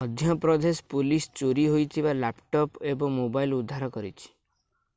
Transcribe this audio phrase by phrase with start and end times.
[0.03, 4.35] Madhya Pradesh police ଚୋରୀ ହୋଇଥିବା laptop ଏବଂ ମୋବାଇଲ ଉଦ୍ଧାର କରିଛି